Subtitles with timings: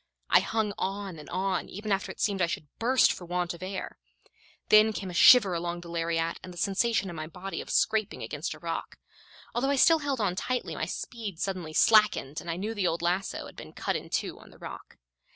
[0.31, 3.61] I hung on and on, even after it seemed I should burst for want of
[3.61, 3.99] air.
[4.69, 8.23] Then came a shiver along the lariat and the sensation in my body of scraping
[8.23, 8.97] against a rock.
[9.53, 13.03] Although I still held on tightly, my speed suddenly slackened, and I knew the old
[13.03, 14.97] lasso had been cut in two on the rock.